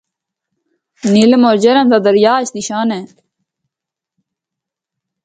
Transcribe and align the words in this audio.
نیلم 1.13 1.41
اور 1.47 1.55
جہلم 1.63 1.87
دا 1.93 1.97
دریا 2.07 2.33
اس 2.41 2.49
دی 2.55 2.61
شان 2.67 2.87
اے۔ 2.95 3.01